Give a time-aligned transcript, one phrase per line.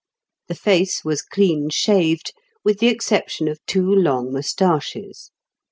[0.47, 5.29] The face was clean shaved, with the exception of two long moustaches.